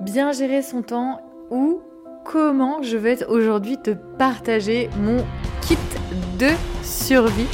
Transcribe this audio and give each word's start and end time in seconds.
bien 0.00 0.32
gérer 0.32 0.62
son 0.62 0.82
temps 0.82 1.20
ou 1.50 1.80
comment 2.24 2.82
je 2.82 2.96
vais 2.96 3.24
aujourd'hui 3.26 3.78
te 3.78 3.90
partager 3.90 4.90
mon 5.00 5.24
kit 5.62 5.78
de 6.38 6.50
survie. 6.82 7.46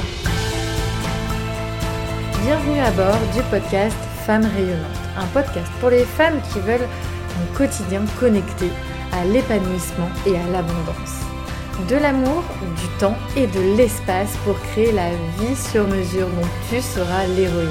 Bienvenue 2.43 2.79
à 2.79 2.91
bord 2.91 3.19
du 3.33 3.41
podcast 3.49 3.95
Femmes 4.25 4.47
rayonnantes, 4.55 4.99
un 5.17 5.25
podcast 5.27 5.71
pour 5.79 5.89
les 5.89 6.03
femmes 6.03 6.39
qui 6.51 6.59
veulent 6.59 6.81
un 6.81 7.57
quotidien 7.57 8.01
connecté 8.19 8.69
à 9.13 9.23
l'épanouissement 9.25 10.09
et 10.25 10.35
à 10.35 10.47
l'abondance. 10.51 11.21
De 11.89 11.95
l'amour, 11.95 12.43
du 12.61 12.99
temps 12.99 13.15
et 13.37 13.47
de 13.47 13.77
l'espace 13.77 14.35
pour 14.43 14.59
créer 14.59 14.91
la 14.91 15.09
vie 15.39 15.55
sur 15.55 15.87
mesure 15.87 16.27
dont 16.27 16.47
tu 16.69 16.81
seras 16.81 17.25
l'héroïne. 17.35 17.69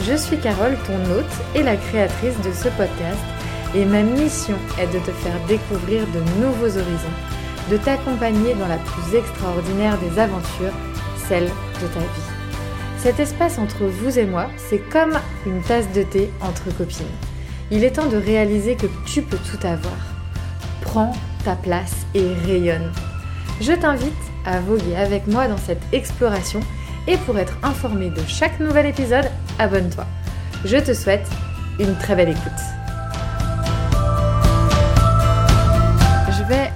Je 0.00 0.16
suis 0.16 0.38
Carole, 0.38 0.76
ton 0.86 1.14
hôte 1.14 1.24
et 1.54 1.62
la 1.62 1.76
créatrice 1.76 2.40
de 2.40 2.52
ce 2.52 2.68
podcast 2.70 3.20
et 3.74 3.84
ma 3.84 4.02
mission 4.02 4.56
est 4.78 4.86
de 4.86 4.98
te 4.98 5.10
faire 5.10 5.38
découvrir 5.48 6.06
de 6.08 6.20
nouveaux 6.40 6.78
horizons, 6.78 7.18
de 7.70 7.76
t'accompagner 7.76 8.54
dans 8.54 8.68
la 8.68 8.76
plus 8.76 9.16
extraordinaire 9.16 9.98
des 9.98 10.18
aventures, 10.18 10.72
celle 11.28 11.46
de 11.46 11.86
ta 11.92 12.00
vie. 12.00 12.32
Cet 12.98 13.18
espace 13.18 13.58
entre 13.58 13.84
vous 13.84 14.18
et 14.18 14.26
moi, 14.26 14.48
c'est 14.56 14.78
comme 14.90 15.18
une 15.46 15.62
tasse 15.62 15.90
de 15.92 16.02
thé 16.02 16.30
entre 16.40 16.76
copines. 16.76 17.06
Il 17.70 17.84
est 17.84 17.92
temps 17.92 18.08
de 18.08 18.16
réaliser 18.16 18.76
que 18.76 18.86
tu 19.06 19.22
peux 19.22 19.38
tout 19.38 19.66
avoir. 19.66 19.96
Prends 20.82 21.12
ta 21.44 21.56
place 21.56 22.06
et 22.14 22.34
rayonne. 22.46 22.92
Je 23.60 23.72
t'invite 23.72 24.12
à 24.44 24.60
voguer 24.60 24.96
avec 24.96 25.26
moi 25.26 25.48
dans 25.48 25.56
cette 25.56 25.82
exploration 25.92 26.60
et 27.08 27.16
pour 27.16 27.38
être 27.38 27.56
informé 27.62 28.10
de 28.10 28.22
chaque 28.28 28.60
nouvel 28.60 28.86
épisode, 28.86 29.28
abonne-toi. 29.58 30.06
Je 30.64 30.76
te 30.76 30.94
souhaite 30.94 31.26
une 31.80 31.96
très 31.96 32.14
belle 32.14 32.28
écoute. 32.28 32.81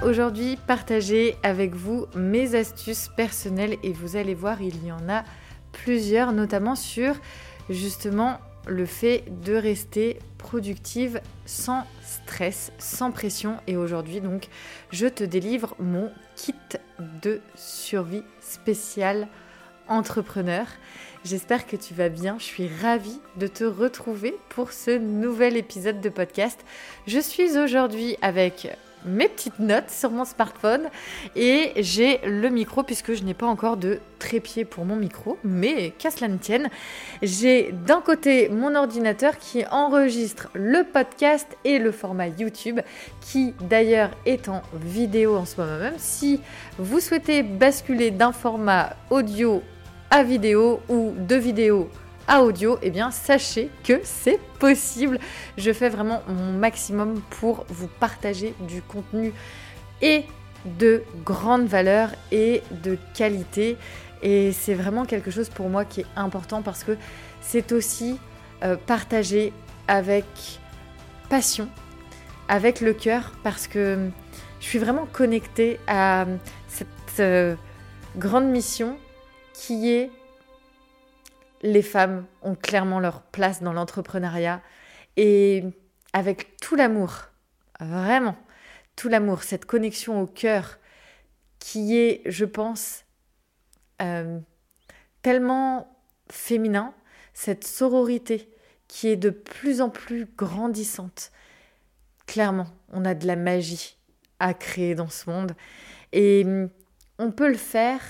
Aujourd'hui 0.06 0.56
partager 0.69 1.36
avec 1.42 1.75
vous 1.75 2.06
mes 2.14 2.55
astuces 2.55 3.11
personnelles 3.17 3.77
et 3.83 3.92
vous 3.92 4.17
allez 4.17 4.34
voir, 4.34 4.62
il 4.62 4.86
y 4.86 4.92
en 4.92 5.08
a 5.08 5.25
plusieurs, 5.72 6.33
notamment 6.33 6.77
sur 6.77 7.17
justement 7.69 8.39
le 8.69 8.86
fait 8.86 9.25
de 9.42 9.55
rester 9.55 10.20
productive 10.39 11.20
sans 11.45 11.84
stress, 12.03 12.72
sans 12.78 13.11
pression. 13.11 13.56
Et 13.67 13.77
aujourd'hui, 13.77 14.20
donc, 14.20 14.48
je 14.91 15.08
te 15.08 15.25
délivre 15.25 15.75
mon 15.80 16.11
kit 16.36 16.55
de 17.23 17.41
survie 17.56 18.23
spécial 18.41 19.27
entrepreneur. 19.89 20.67
J'espère 21.25 21.67
que 21.67 21.77
tu 21.77 21.95
vas 21.95 22.08
bien. 22.08 22.36
Je 22.39 22.45
suis 22.45 22.69
ravie 22.80 23.20
de 23.36 23.48
te 23.48 23.64
retrouver 23.64 24.36
pour 24.50 24.70
ce 24.70 24.97
nouvel 24.97 25.56
épisode 25.56 26.00
de 26.00 26.08
podcast. 26.08 26.64
Je 27.08 27.19
suis 27.19 27.58
aujourd'hui 27.58 28.17
avec 28.23 28.69
mes 29.06 29.28
petites 29.28 29.58
notes 29.58 29.90
sur 29.90 30.10
mon 30.10 30.24
smartphone 30.24 30.88
et 31.34 31.72
j'ai 31.76 32.18
le 32.26 32.48
micro 32.48 32.82
puisque 32.82 33.14
je 33.14 33.22
n'ai 33.22 33.34
pas 33.34 33.46
encore 33.46 33.76
de 33.76 34.00
trépied 34.18 34.64
pour 34.64 34.84
mon 34.84 34.96
micro, 34.96 35.38
mais 35.44 35.92
qu'à 35.98 36.10
cela 36.10 36.28
ne 36.28 36.38
tienne, 36.38 36.68
j'ai 37.22 37.72
d'un 37.86 38.00
côté 38.00 38.48
mon 38.48 38.74
ordinateur 38.74 39.38
qui 39.38 39.64
enregistre 39.70 40.48
le 40.54 40.84
podcast 40.84 41.46
et 41.64 41.78
le 41.78 41.92
format 41.92 42.28
YouTube 42.28 42.80
qui 43.20 43.54
d'ailleurs 43.60 44.10
est 44.24 44.48
en 44.48 44.62
vidéo 44.74 45.36
en 45.36 45.44
ce 45.44 45.60
moment 45.60 45.78
même. 45.78 45.94
Si 45.98 46.40
vous 46.78 47.00
souhaitez 47.00 47.42
basculer 47.42 48.10
d'un 48.10 48.32
format 48.32 48.96
audio 49.10 49.62
à 50.10 50.22
vidéo 50.22 50.80
ou 50.88 51.12
de 51.16 51.36
vidéo 51.36 51.90
audio, 52.28 52.78
eh 52.82 52.91
bien 52.91 53.10
sachez 53.10 53.70
que 53.84 54.00
c'est 54.02 54.41
possible. 54.58 55.19
Je 55.56 55.72
fais 55.72 55.88
vraiment 55.88 56.22
mon 56.28 56.52
maximum 56.52 57.20
pour 57.41 57.64
vous 57.68 57.88
partager 57.88 58.55
du 58.60 58.83
contenu 58.83 59.33
et 60.02 60.24
de 60.78 61.02
grande 61.24 61.66
valeur 61.66 62.10
et 62.33 62.62
de 62.83 62.98
qualité. 63.14 63.77
Et 64.22 64.52
c'est 64.52 64.74
vraiment 64.74 65.05
quelque 65.05 65.30
chose 65.30 65.48
pour 65.48 65.68
moi 65.68 65.84
qui 65.84 66.01
est 66.01 66.06
important 66.17 66.62
parce 66.62 66.84
que 66.84 66.96
c'est 67.40 67.73
aussi 67.73 68.18
euh, 68.64 68.77
partager 68.86 69.52
avec 69.89 70.24
passion, 71.28 71.68
avec 72.48 72.80
le 72.80 72.92
cœur, 72.92 73.33
parce 73.42 73.67
que 73.67 74.11
je 74.61 74.67
suis 74.67 74.78
vraiment 74.78 75.06
connectée 75.12 75.78
à 75.86 76.27
cette 76.68 77.20
euh, 77.20 77.55
grande 78.17 78.46
mission 78.46 78.96
qui 79.52 79.92
est 79.92 80.11
les 81.62 81.83
femmes 81.83 82.27
ont 82.42 82.55
clairement 82.55 83.00
leur 83.00 83.22
place 83.22 83.62
dans 83.62 83.72
l'entrepreneuriat 83.72 84.62
et 85.17 85.64
avec 86.12 86.56
tout 86.58 86.77
l'amour, 86.77 87.28
vraiment 87.80 88.36
tout 88.96 89.08
l'amour, 89.08 89.42
cette 89.42 89.66
connexion 89.66 90.22
au 90.22 90.27
cœur 90.27 90.78
qui 91.58 91.98
est, 91.98 92.22
je 92.27 92.46
pense, 92.46 93.05
euh, 94.02 94.40
tellement 95.22 95.95
féminin, 96.30 96.95
cette 97.34 97.64
sororité 97.64 98.50
qui 98.89 99.08
est 99.08 99.16
de 99.16 99.30
plus 99.30 99.80
en 99.80 99.90
plus 99.90 100.27
grandissante. 100.36 101.30
Clairement, 102.27 102.66
on 102.92 103.05
a 103.05 103.14
de 103.14 103.27
la 103.27 103.36
magie 103.36 103.98
à 104.39 104.55
créer 104.55 104.95
dans 104.95 105.08
ce 105.08 105.30
monde 105.30 105.52
et 106.12 106.46
on 107.18 107.30
peut 107.30 107.48
le 107.48 107.56
faire 107.56 108.00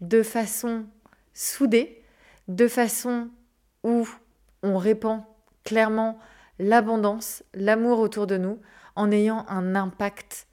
de 0.00 0.22
façon 0.22 0.86
soudée, 1.32 2.03
de 2.48 2.68
façon 2.68 3.30
où 3.82 4.08
on 4.62 4.78
répand 4.78 5.22
clairement 5.64 6.18
l'abondance, 6.58 7.42
l'amour 7.54 7.98
autour 7.98 8.26
de 8.26 8.36
nous, 8.36 8.60
en 8.96 9.10
ayant 9.10 9.44
un 9.48 9.74
impact 9.74 10.46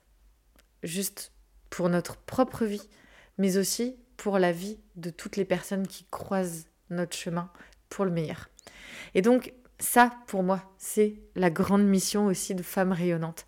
juste 0.83 1.31
pour 1.69 1.89
notre 1.89 2.17
propre 2.17 2.65
vie, 2.65 2.87
mais 3.37 3.57
aussi 3.57 3.95
pour 4.17 4.39
la 4.39 4.51
vie 4.51 4.79
de 4.95 5.09
toutes 5.09 5.37
les 5.37 5.45
personnes 5.45 5.87
qui 5.87 6.05
croisent 6.09 6.65
notre 6.89 7.15
chemin 7.15 7.49
pour 7.89 8.05
le 8.05 8.11
meilleur. 8.11 8.49
Et 9.13 9.21
donc, 9.21 9.53
ça, 9.79 10.11
pour 10.27 10.43
moi, 10.43 10.61
c'est 10.77 11.15
la 11.35 11.49
grande 11.49 11.83
mission 11.83 12.27
aussi 12.27 12.53
de 12.53 12.63
Femmes 12.63 12.91
rayonnantes. 12.91 13.45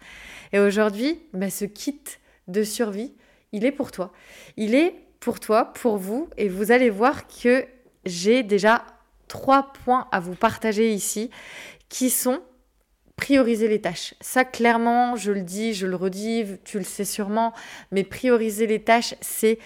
Et 0.52 0.60
aujourd'hui, 0.60 1.22
bah, 1.34 1.50
ce 1.50 1.66
kit 1.66 2.02
de 2.48 2.64
survie, 2.64 3.14
il 3.52 3.66
est 3.66 3.72
pour 3.72 3.92
toi. 3.92 4.12
Il 4.58 4.74
est 4.74 4.96
pour 5.20 5.40
toi, 5.40 5.72
pour 5.74 5.98
vous, 5.98 6.30
et 6.38 6.50
vous 6.50 6.72
allez 6.72 6.90
voir 6.90 7.28
que 7.28 7.66
j'ai 8.06 8.44
déjà 8.44 8.86
trois 9.28 9.74
points 9.74 10.08
à 10.12 10.19
vous 10.19 10.36
partager 10.36 10.94
ici 10.94 11.30
qui 11.90 12.09
sont 12.09 12.41
prioriser 13.16 13.68
les 13.68 13.81
tâches. 13.81 14.16
Ça, 14.22 14.44
clairement, 14.44 15.16
je 15.16 15.31
le 15.31 15.41
dis, 15.41 15.74
je 15.74 15.88
le 15.88 15.96
redis, 15.96 16.46
tu 16.63 16.78
le 16.78 16.84
sais 16.84 17.06
sûrement, 17.06 17.53
mais 17.92 18.03
prioriser 18.03 18.68
les 18.68 18.84
tâches, 18.84 19.16
c'est 19.22 19.59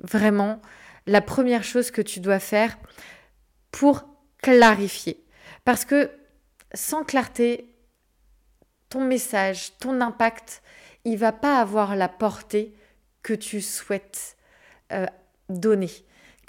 vraiment 0.00 0.60
la 1.06 1.20
première 1.20 1.64
chose 1.64 1.90
que 1.90 2.02
tu 2.02 2.20
dois 2.20 2.38
faire 2.38 2.78
pour 3.70 4.08
clarifier. 4.38 5.22
Parce 5.64 5.84
que 5.84 6.10
sans 6.74 7.04
clarté, 7.04 7.74
ton 8.88 9.04
message, 9.04 9.76
ton 9.78 10.00
impact, 10.00 10.62
il 11.04 11.16
va 11.16 11.32
pas 11.32 11.60
avoir 11.60 11.96
la 11.96 12.08
portée 12.08 12.74
que 13.22 13.34
tu 13.34 13.60
souhaites 13.60 14.36
euh, 14.92 15.06
donner 15.48 15.90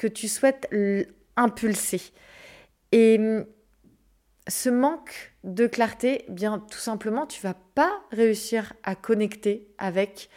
tu 0.07 0.27
souhaites 0.27 0.67
impulser. 1.35 2.01
Et 2.91 3.17
hum, 3.19 3.45
ce 4.47 4.69
manque 4.69 5.33
de 5.43 5.67
clarté, 5.67 6.25
eh 6.27 6.31
bien 6.31 6.59
tout 6.59 6.79
simplement, 6.79 7.25
tu 7.25 7.41
vas 7.41 7.55
pas 7.75 8.01
réussir 8.11 8.73
à 8.83 8.95
connecter 8.95 9.67
avec 9.77 10.29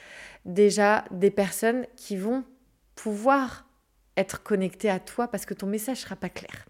déjà 0.45 1.05
des 1.11 1.31
personnes 1.31 1.87
qui 1.97 2.17
vont 2.17 2.45
pouvoir 2.95 3.67
être 4.17 4.43
connectées 4.43 4.91
à 4.91 5.01
toi 5.01 5.29
parce 5.29 5.47
que 5.47 5.55
ton 5.55 5.67
message 5.67 5.99
sera 5.99 6.17
pas 6.17 6.29
clair. 6.29 6.67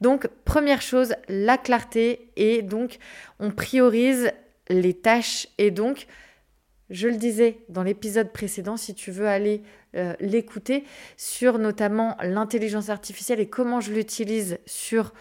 Donc 0.00 0.28
première 0.44 0.82
chose, 0.82 1.14
la 1.28 1.56
clarté 1.56 2.30
et 2.36 2.62
donc 2.62 2.98
on 3.38 3.50
priorise 3.50 4.30
les 4.68 4.94
tâches 4.94 5.48
et 5.56 5.70
donc 5.70 6.06
je 6.90 7.08
le 7.08 7.16
disais 7.16 7.64
dans 7.68 7.82
l'épisode 7.82 8.32
précédent, 8.32 8.76
si 8.76 8.94
tu 8.94 9.10
veux 9.10 9.28
aller 9.28 9.62
euh, 9.94 10.14
l'écouter, 10.20 10.84
sur 11.16 11.58
notamment 11.58 12.16
l'intelligence 12.22 12.88
artificielle 12.88 13.40
et 13.40 13.48
comment 13.48 13.80
je 13.80 13.92
l'utilise 13.92 14.58
sur 14.66 15.12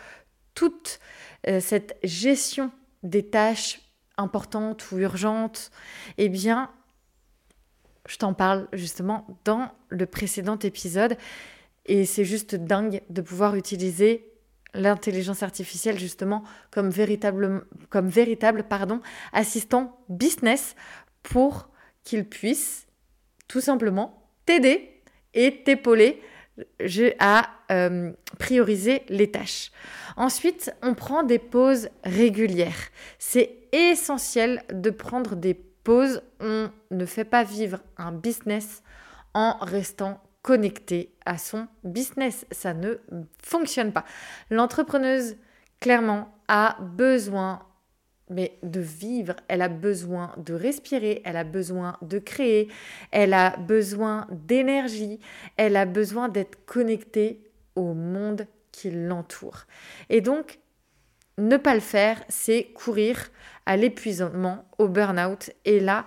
toute 0.55 0.99
euh, 1.47 1.59
cette 1.59 1.97
gestion 2.03 2.71
des 3.03 3.29
tâches 3.29 3.81
importantes 4.17 4.91
ou 4.91 4.97
urgentes, 4.97 5.71
eh 6.17 6.29
bien, 6.29 6.71
je 8.07 8.17
t'en 8.17 8.33
parle 8.33 8.67
justement 8.73 9.27
dans 9.43 9.71
le 9.89 10.05
précédent 10.05 10.57
épisode. 10.59 11.17
Et 11.85 12.05
c'est 12.05 12.25
juste 12.25 12.55
dingue 12.55 13.01
de 13.09 13.21
pouvoir 13.21 13.55
utiliser 13.55 14.31
l'intelligence 14.73 15.43
artificielle 15.43 15.97
justement 15.97 16.43
comme 16.71 16.89
véritable, 16.89 17.65
comme 17.89 18.09
véritable 18.09 18.65
assistant 19.33 19.97
business 20.09 20.75
pour 21.27 21.69
qu'il 22.03 22.27
puisse 22.27 22.87
tout 23.49 23.59
simplement 23.59 24.31
t'aider 24.45 25.01
et 25.33 25.63
t'épauler 25.63 26.21
à 27.19 27.49
euh, 27.69 28.11
prioriser 28.39 29.03
les 29.09 29.29
tâches. 29.29 29.71
Ensuite, 30.15 30.73
on 30.81 30.95
prend 30.95 31.23
des 31.23 31.37
pauses 31.37 31.89
régulières. 32.03 32.89
C'est 33.19 33.67
essentiel 33.73 34.63
de 34.71 34.89
prendre 34.89 35.35
des 35.35 35.53
pauses. 35.53 36.21
On 36.39 36.71
ne 36.91 37.05
fait 37.05 37.25
pas 37.25 37.43
vivre 37.43 37.79
un 37.97 38.13
business 38.13 38.81
en 39.33 39.57
restant 39.59 40.23
connecté 40.41 41.13
à 41.25 41.37
son 41.37 41.67
business. 41.83 42.45
Ça 42.51 42.73
ne 42.73 42.95
fonctionne 43.43 43.91
pas. 43.91 44.05
L'entrepreneuse, 44.49 45.35
clairement, 45.81 46.33
a 46.47 46.77
besoin 46.79 47.66
mais 48.29 48.57
de 48.63 48.79
vivre, 48.79 49.35
elle 49.47 49.61
a 49.61 49.69
besoin 49.69 50.33
de 50.37 50.53
respirer, 50.53 51.21
elle 51.25 51.37
a 51.37 51.43
besoin 51.43 51.97
de 52.01 52.19
créer, 52.19 52.69
elle 53.11 53.33
a 53.33 53.55
besoin 53.57 54.27
d'énergie, 54.31 55.19
elle 55.55 55.75
a 55.75 55.85
besoin 55.85 56.29
d'être 56.29 56.65
connectée 56.65 57.41
au 57.75 57.93
monde 57.93 58.47
qui 58.71 58.91
l'entoure. 58.91 59.65
Et 60.09 60.21
donc, 60.21 60.59
ne 61.37 61.57
pas 61.57 61.73
le 61.73 61.79
faire, 61.79 62.23
c'est 62.29 62.65
courir 62.73 63.29
à 63.65 63.77
l'épuisement, 63.77 64.65
au 64.77 64.87
burn-out. 64.87 65.51
Et 65.65 65.79
là, 65.79 66.05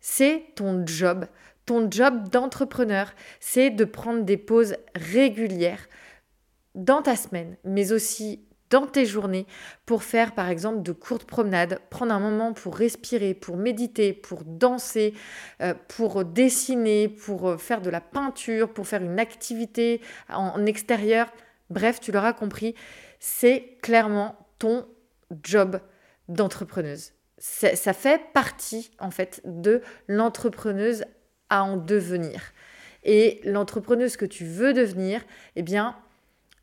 c'est 0.00 0.44
ton 0.54 0.86
job. 0.86 1.26
Ton 1.66 1.90
job 1.90 2.28
d'entrepreneur, 2.28 3.12
c'est 3.38 3.70
de 3.70 3.84
prendre 3.84 4.24
des 4.24 4.36
pauses 4.36 4.76
régulières 4.94 5.88
dans 6.74 7.02
ta 7.02 7.16
semaine, 7.16 7.56
mais 7.64 7.92
aussi 7.92 8.44
dans 8.70 8.86
tes 8.86 9.04
journées 9.04 9.46
pour 9.84 10.02
faire 10.02 10.34
par 10.34 10.48
exemple 10.48 10.82
de 10.82 10.92
courtes 10.92 11.24
promenades, 11.24 11.80
prendre 11.90 12.12
un 12.12 12.20
moment 12.20 12.52
pour 12.52 12.76
respirer, 12.76 13.34
pour 13.34 13.56
méditer, 13.56 14.12
pour 14.12 14.44
danser, 14.44 15.14
euh, 15.60 15.74
pour 15.88 16.24
dessiner, 16.24 17.08
pour 17.08 17.50
euh, 17.50 17.56
faire 17.58 17.82
de 17.82 17.90
la 17.90 18.00
peinture, 18.00 18.72
pour 18.72 18.86
faire 18.86 19.02
une 19.02 19.18
activité 19.18 20.00
en 20.28 20.64
extérieur. 20.66 21.26
Bref, 21.68 22.00
tu 22.00 22.12
l'auras 22.12 22.32
compris, 22.32 22.74
c'est 23.18 23.76
clairement 23.82 24.36
ton 24.58 24.86
job 25.42 25.80
d'entrepreneuse. 26.28 27.12
Ça 27.38 27.92
fait 27.94 28.20
partie 28.34 28.90
en 28.98 29.10
fait 29.10 29.40
de 29.44 29.80
l'entrepreneuse 30.08 31.04
à 31.48 31.64
en 31.64 31.76
devenir. 31.76 32.52
Et 33.02 33.40
l'entrepreneuse 33.44 34.16
que 34.16 34.26
tu 34.26 34.44
veux 34.44 34.74
devenir, 34.74 35.22
eh 35.56 35.62
bien, 35.62 35.96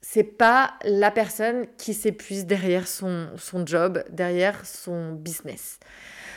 c'est 0.02 0.24
pas 0.24 0.74
la 0.84 1.12
personne 1.12 1.66
qui 1.78 1.94
s'épuise 1.94 2.46
derrière 2.46 2.88
son, 2.88 3.28
son, 3.38 3.66
job, 3.66 4.04
derrière 4.10 4.66
son 4.66 5.14
business. 5.14 5.80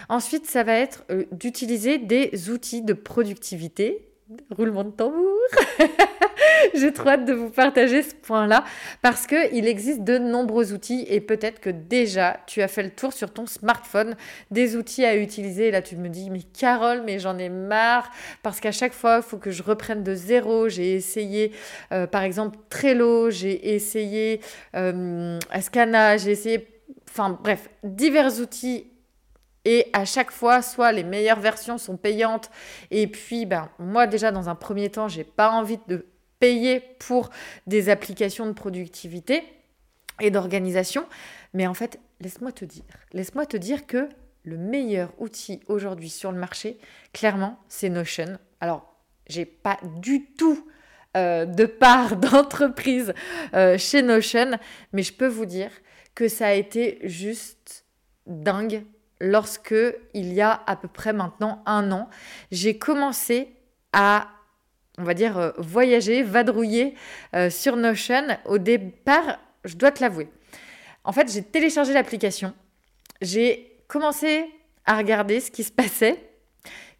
Ensuite, 0.08 0.46
ça 0.46 0.64
va 0.64 0.74
être 0.74 1.04
euh, 1.10 1.24
d'utiliser 1.30 1.98
des 1.98 2.50
outils 2.50 2.82
de 2.82 2.92
productivité. 2.92 4.06
Roulement 4.50 4.84
de 4.84 4.90
tambour 4.90 5.38
J'ai 6.74 6.92
trop 6.92 7.08
hâte 7.08 7.24
de 7.24 7.32
vous 7.32 7.50
partager 7.50 8.02
ce 8.02 8.14
point-là 8.14 8.64
parce 9.02 9.26
qu'il 9.26 9.66
existe 9.66 10.02
de 10.02 10.18
nombreux 10.18 10.72
outils 10.72 11.04
et 11.08 11.20
peut-être 11.20 11.60
que 11.60 11.70
déjà 11.70 12.38
tu 12.46 12.62
as 12.62 12.68
fait 12.68 12.82
le 12.82 12.90
tour 12.90 13.12
sur 13.12 13.32
ton 13.32 13.46
smartphone 13.46 14.16
des 14.50 14.76
outils 14.76 15.04
à 15.04 15.16
utiliser. 15.16 15.70
Là, 15.70 15.82
tu 15.82 15.96
me 15.96 16.08
dis, 16.08 16.30
mais 16.30 16.42
Carole, 16.42 17.02
mais 17.04 17.18
j'en 17.18 17.38
ai 17.38 17.48
marre 17.48 18.10
parce 18.42 18.60
qu'à 18.60 18.72
chaque 18.72 18.92
fois, 18.92 19.16
il 19.18 19.22
faut 19.22 19.38
que 19.38 19.50
je 19.50 19.62
reprenne 19.62 20.02
de 20.02 20.14
zéro. 20.14 20.68
J'ai 20.68 20.94
essayé, 20.94 21.52
euh, 21.92 22.06
par 22.06 22.22
exemple, 22.22 22.58
Trello, 22.68 23.30
j'ai 23.30 23.74
essayé 23.74 24.40
euh, 24.76 25.38
Ascana, 25.50 26.16
j'ai 26.16 26.32
essayé, 26.32 26.68
enfin 27.08 27.38
bref, 27.42 27.68
divers 27.82 28.40
outils 28.40 28.86
et 29.64 29.88
à 29.92 30.04
chaque 30.04 30.30
fois, 30.30 30.62
soit 30.62 30.92
les 30.92 31.04
meilleures 31.04 31.40
versions 31.40 31.76
sont 31.76 31.96
payantes, 31.96 32.50
et 32.90 33.06
puis 33.06 33.44
ben, 33.44 33.68
moi 33.78 34.06
déjà 34.06 34.32
dans 34.32 34.48
un 34.48 34.54
premier 34.54 34.88
temps, 34.88 35.08
j'ai 35.08 35.24
pas 35.24 35.50
envie 35.50 35.78
de 35.86 36.06
payer 36.40 36.80
pour 36.98 37.30
des 37.66 37.88
applications 37.88 38.46
de 38.46 38.52
productivité 38.52 39.44
et 40.20 40.30
d'organisation. 40.30 41.06
Mais 41.54 41.66
en 41.66 41.74
fait, 41.74 42.00
laisse-moi 42.20 42.52
te 42.52 42.64
dire, 42.64 42.84
laisse-moi 43.12 43.46
te 43.46 43.56
dire 43.56 43.86
que 43.86 44.08
le 44.42 44.56
meilleur 44.56 45.12
outil 45.18 45.60
aujourd'hui 45.68 46.10
sur 46.10 46.32
le 46.32 46.38
marché, 46.38 46.78
clairement, 47.12 47.58
c'est 47.68 47.90
Notion. 47.90 48.38
Alors, 48.60 48.94
j'ai 49.28 49.44
pas 49.44 49.78
du 50.00 50.26
tout 50.32 50.66
euh, 51.16 51.44
de 51.44 51.66
part 51.66 52.16
d'entreprise 52.16 53.14
euh, 53.54 53.78
chez 53.78 54.02
Notion, 54.02 54.58
mais 54.92 55.02
je 55.02 55.12
peux 55.12 55.28
vous 55.28 55.46
dire 55.46 55.70
que 56.14 56.28
ça 56.28 56.48
a 56.48 56.52
été 56.52 56.98
juste 57.02 57.84
dingue 58.26 58.84
lorsque, 59.20 59.74
il 60.14 60.32
y 60.32 60.40
a 60.40 60.62
à 60.66 60.76
peu 60.76 60.88
près 60.88 61.12
maintenant 61.12 61.62
un 61.66 61.92
an, 61.92 62.08
j'ai 62.50 62.78
commencé 62.78 63.54
à 63.92 64.28
on 65.00 65.04
va 65.04 65.14
dire, 65.14 65.38
euh, 65.38 65.50
voyager, 65.58 66.22
vadrouiller 66.22 66.94
euh, 67.34 67.50
sur 67.50 67.76
Notion. 67.76 68.26
Au 68.44 68.58
départ, 68.58 69.38
je 69.64 69.76
dois 69.76 69.90
te 69.90 70.02
l'avouer. 70.02 70.28
En 71.04 71.12
fait, 71.12 71.32
j'ai 71.32 71.42
téléchargé 71.42 71.92
l'application. 71.92 72.52
J'ai 73.22 73.82
commencé 73.88 74.44
à 74.84 74.96
regarder 74.96 75.40
ce 75.40 75.50
qui 75.50 75.64
se 75.64 75.72
passait, 75.72 76.16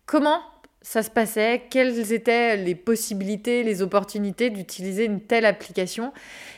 comment 0.07 0.41
ça 0.83 1.03
se 1.03 1.11
passait, 1.11 1.63
quelles 1.71 2.13
étaient 2.13 2.57
les 2.57 2.75
possibilités, 2.75 3.63
les 3.63 3.83
opportunités 3.83 4.49
d'utiliser 4.49 5.05
une 5.05 5.21
telle 5.21 5.45
application. 5.45 6.13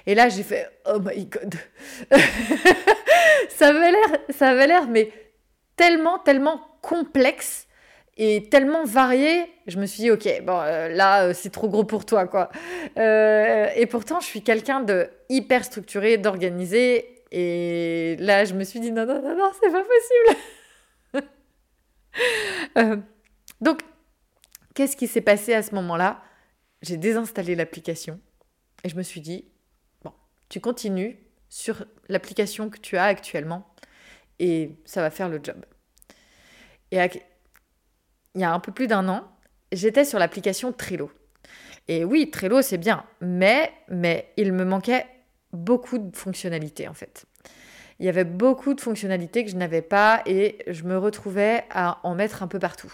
Et 0.06 0.14
là, 0.14 0.28
j'ai 0.28 0.44
fait 0.44 0.68
oh 0.86 1.00
my 1.00 1.26
god. 1.26 1.54
ça 3.48 3.68
avait 3.68 3.90
l'air 3.90 4.18
ça 4.30 4.50
avait 4.50 4.66
l'air 4.66 4.86
mais 4.88 5.10
tellement 5.76 6.18
tellement 6.18 6.60
complexe 6.82 7.66
et 8.18 8.48
tellement 8.50 8.84
varié, 8.84 9.46
je 9.66 9.78
me 9.78 9.86
suis 9.86 10.02
dit, 10.02 10.10
ok, 10.10 10.42
bon, 10.44 10.58
euh, 10.60 10.88
là, 10.88 11.24
euh, 11.24 11.32
c'est 11.34 11.48
trop 11.50 11.68
gros 11.68 11.84
pour 11.84 12.04
toi, 12.04 12.26
quoi. 12.26 12.50
Euh, 12.98 13.68
et 13.74 13.86
pourtant, 13.86 14.20
je 14.20 14.26
suis 14.26 14.42
quelqu'un 14.42 14.80
de 14.80 15.08
hyper 15.30 15.64
structuré, 15.64 16.18
d'organisé. 16.18 17.24
Et 17.30 18.16
là, 18.18 18.44
je 18.44 18.52
me 18.54 18.64
suis 18.64 18.80
dit, 18.80 18.92
non, 18.92 19.06
non, 19.06 19.22
non, 19.22 19.34
non, 19.36 19.50
c'est 19.60 19.72
pas 19.72 19.82
possible. 21.14 21.22
donc, 23.62 23.80
qu'est-ce 24.74 24.96
qui 24.96 25.06
s'est 25.06 25.22
passé 25.22 25.54
à 25.54 25.62
ce 25.62 25.74
moment-là? 25.74 26.22
J'ai 26.82 26.98
désinstallé 26.98 27.54
l'application 27.54 28.20
et 28.84 28.90
je 28.90 28.96
me 28.96 29.02
suis 29.02 29.22
dit, 29.22 29.46
bon, 30.04 30.12
tu 30.50 30.60
continues 30.60 31.16
sur 31.48 31.86
l'application 32.08 32.68
que 32.68 32.78
tu 32.78 32.98
as 32.98 33.04
actuellement 33.04 33.72
et 34.38 34.76
ça 34.84 35.00
va 35.00 35.10
faire 35.10 35.30
le 35.30 35.40
job. 35.42 35.64
Et 36.90 37.00
il 38.34 38.40
y 38.40 38.44
a 38.44 38.52
un 38.52 38.60
peu 38.60 38.72
plus 38.72 38.86
d'un 38.86 39.08
an, 39.08 39.24
j'étais 39.72 40.04
sur 40.04 40.18
l'application 40.18 40.72
Trello. 40.72 41.10
Et 41.88 42.04
oui, 42.04 42.30
Trello, 42.30 42.62
c'est 42.62 42.78
bien, 42.78 43.04
mais, 43.20 43.72
mais 43.88 44.32
il 44.36 44.52
me 44.52 44.64
manquait 44.64 45.06
beaucoup 45.52 45.98
de 45.98 46.16
fonctionnalités 46.16 46.88
en 46.88 46.94
fait. 46.94 47.26
Il 47.98 48.06
y 48.06 48.08
avait 48.08 48.24
beaucoup 48.24 48.74
de 48.74 48.80
fonctionnalités 48.80 49.44
que 49.44 49.50
je 49.50 49.56
n'avais 49.56 49.82
pas 49.82 50.22
et 50.26 50.58
je 50.66 50.84
me 50.84 50.96
retrouvais 50.96 51.64
à 51.70 52.00
en 52.04 52.14
mettre 52.14 52.42
un 52.42 52.48
peu 52.48 52.58
partout. 52.58 52.92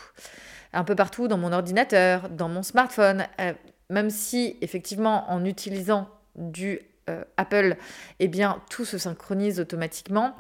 Un 0.73 0.85
peu 0.85 0.95
partout 0.95 1.29
dans 1.29 1.39
mon 1.39 1.53
ordinateur, 1.53 2.29
dans 2.29 2.49
mon 2.49 2.63
smartphone, 2.63 3.27
euh, 3.41 3.55
même 3.91 4.11
si 4.11 4.57
effectivement 4.61 5.31
en 5.31 5.45
utilisant 5.45 6.09
du 6.35 6.81
euh, 7.09 7.25
Apple, 7.37 7.77
eh 8.19 8.29
bien 8.29 8.63
tout 8.71 8.85
se 8.85 8.99
synchronise 8.99 9.61
automatiquement. 9.61 10.35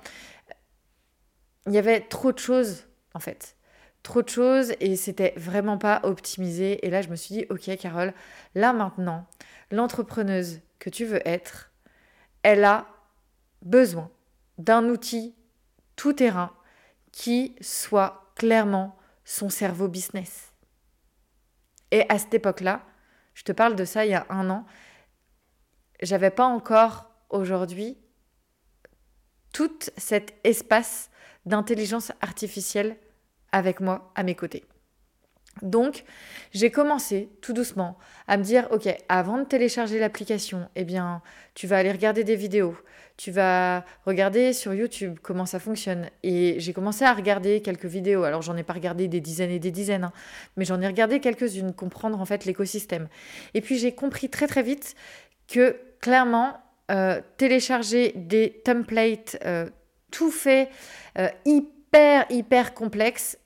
Il 1.67 1.73
y 1.73 1.79
avait 1.79 2.01
trop 2.01 2.33
de 2.33 2.39
choses 2.39 2.85
en 3.15 3.21
fait 3.21 3.57
trop 4.03 4.23
de 4.23 4.29
choses 4.29 4.73
et 4.81 4.97
c'était 4.97 5.35
vraiment 5.37 5.79
pas 5.79 6.01
optimisé. 6.05 6.85
Et 6.87 6.91
là, 6.91 7.03
je 7.03 7.09
me 7.09 7.17
suis 7.17 7.35
dit, 7.35 7.47
ok, 7.51 7.77
Carole, 7.77 8.15
là 8.55 8.73
maintenant, 8.73 9.27
l'entrepreneuse 9.71 10.61
que 10.79 10.91
tu 10.91 11.05
veux 11.05 11.27
être, 11.29 11.71
elle 12.43 12.65
a 12.65 12.87
besoin 13.63 14.11
d'un 14.59 14.89
outil 14.89 15.35
tout 15.97 16.13
terrain 16.13 16.53
qui 17.13 17.57
soit 17.61 18.33
clairement 18.37 18.97
son 19.25 19.49
cerveau 19.49 19.89
business. 19.89 20.53
Et 21.91 22.09
à 22.09 22.19
cette 22.19 22.35
époque-là, 22.35 22.83
je 23.35 23.45
te 23.45 23.53
parle 23.53 23.77
de 23.77 23.85
ça 23.85 24.05
il 24.05 24.11
y 24.11 24.15
a 24.15 24.27
un 24.31 24.51
an, 24.51 24.67
j'avais 26.01 26.31
pas 26.31 26.47
encore 26.47 27.11
aujourd'hui 27.31 27.99
tout 29.53 29.79
cet 29.97 30.35
espace 30.45 31.11
d'intelligence 31.47 32.13
artificielle 32.21 32.97
avec 33.53 33.81
moi 33.81 34.13
à 34.15 34.23
mes 34.23 34.35
côtés. 34.35 34.65
Donc, 35.63 36.05
j'ai 36.53 36.71
commencé 36.71 37.31
tout 37.41 37.53
doucement 37.53 37.99
à 38.27 38.37
me 38.37 38.43
dire, 38.43 38.69
OK, 38.71 38.89
avant 39.09 39.39
de 39.39 39.45
télécharger 39.45 39.99
l'application, 39.99 40.69
eh 40.77 40.85
bien, 40.85 41.23
tu 41.55 41.67
vas 41.67 41.79
aller 41.79 41.91
regarder 41.91 42.25
des 42.25 42.37
vidéos, 42.37 42.77
tu 43.17 43.31
vas 43.31 43.85
regarder 44.07 44.53
sur 44.53 44.73
YouTube 44.73 45.19
comment 45.23 45.47
ça 45.47 45.59
fonctionne. 45.59 46.09
Et 46.23 46.57
j'ai 46.61 46.73
commencé 46.73 47.05
à 47.05 47.13
regarder 47.13 47.61
quelques 47.61 47.87
vidéos. 47.87 48.25
Alors, 48.25 48.43
j'en 48.43 48.57
ai 48.57 48.63
pas 48.63 48.73
regardé 48.73 49.09
des 49.09 49.21
dizaines 49.21 49.51
et 49.51 49.59
des 49.59 49.73
dizaines, 49.73 50.05
hein, 50.05 50.13
mais 50.57 50.65
j'en 50.65 50.81
ai 50.81 50.87
regardé 50.87 51.21
quelques-unes, 51.21 51.73
comprendre 51.75 52.21
en 52.21 52.25
fait 52.25 52.45
l'écosystème. 52.45 53.09
Et 53.55 53.61
puis, 53.61 53.79
j'ai 53.79 53.93
compris 53.93 54.29
très 54.29 54.47
très 54.47 54.63
vite 54.63 54.95
que 55.49 55.77
clairement, 56.01 56.59
euh, 56.91 57.21
télécharger 57.37 58.13
des 58.15 58.63
templates 58.65 59.37
euh, 59.45 59.69
tout 60.11 60.31
fait, 60.31 60.71
euh, 61.19 61.29
hyper 61.45 61.78
hyper, 62.31 62.75
complexe, 62.75 63.39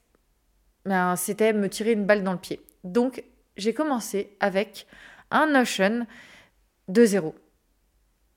ben, 0.85 1.17
c'était 1.17 1.53
me 1.53 1.69
tirer 1.69 1.93
une 1.93 2.07
balle 2.07 2.23
dans 2.23 2.33
le 2.33 2.39
pied. 2.39 2.61
Donc, 2.85 3.23
j'ai 3.57 3.75
commencé 3.75 4.37
avec 4.41 4.87
un 5.31 5.47
Notion 5.47 6.07
de 6.89 7.05
zéro. 7.05 7.35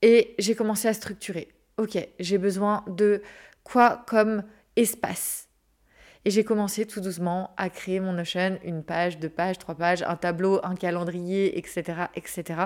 Et 0.02 0.34
j'ai 0.38 0.54
commencé 0.54 0.88
à 0.88 0.94
structurer. 0.94 1.48
Ok, 1.78 1.98
j'ai 2.18 2.38
besoin 2.38 2.84
de 2.86 3.22
quoi 3.64 4.04
comme 4.06 4.44
espace? 4.76 5.48
Et 6.24 6.30
j'ai 6.30 6.42
commencé 6.42 6.86
tout 6.86 7.00
doucement 7.00 7.54
à 7.56 7.70
créer 7.70 8.00
mon 8.00 8.12
Notion, 8.12 8.58
une 8.64 8.82
page, 8.82 9.18
deux 9.18 9.28
pages, 9.28 9.58
trois 9.58 9.76
pages, 9.76 10.02
un 10.02 10.16
tableau, 10.16 10.60
un 10.64 10.74
calendrier, 10.74 11.56
etc. 11.56 12.06
etc. 12.16 12.62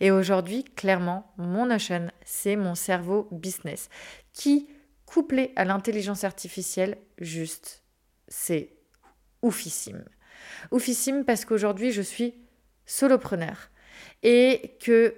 Et 0.00 0.10
aujourd'hui, 0.10 0.64
clairement, 0.64 1.30
mon 1.36 1.66
Notion, 1.66 2.08
c'est 2.24 2.56
mon 2.56 2.74
cerveau 2.74 3.28
business 3.30 3.90
qui, 4.32 4.68
couplé 5.12 5.52
à 5.56 5.66
l'intelligence 5.66 6.24
artificielle, 6.24 6.96
juste, 7.18 7.82
c'est 8.28 8.70
oufissime. 9.42 10.06
Oufissime 10.70 11.26
parce 11.26 11.44
qu'aujourd'hui, 11.44 11.92
je 11.92 12.00
suis 12.00 12.32
solopreneur 12.86 13.68
et 14.22 14.78
que, 14.80 15.14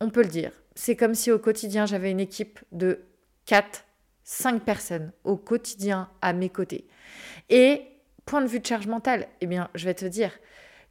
on 0.00 0.10
peut 0.10 0.22
le 0.22 0.28
dire, 0.28 0.52
c'est 0.74 0.96
comme 0.96 1.14
si 1.14 1.30
au 1.30 1.38
quotidien, 1.38 1.86
j'avais 1.86 2.10
une 2.10 2.20
équipe 2.20 2.60
de 2.72 3.06
4, 3.46 3.86
5 4.24 4.62
personnes 4.64 5.12
au 5.24 5.38
quotidien 5.38 6.10
à 6.20 6.34
mes 6.34 6.50
côtés. 6.50 6.86
Et 7.48 7.86
point 8.26 8.42
de 8.42 8.46
vue 8.46 8.60
de 8.60 8.66
charge 8.66 8.86
mentale, 8.86 9.28
eh 9.40 9.46
bien, 9.46 9.70
je 9.74 9.86
vais 9.86 9.94
te 9.94 10.04
dire, 10.04 10.38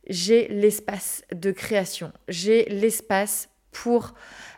j'ai 0.08 0.48
l'espace 0.48 1.24
de 1.32 1.52
création, 1.52 2.12
j'ai 2.28 2.66
l'espace 2.66 3.50
pour 3.72 4.16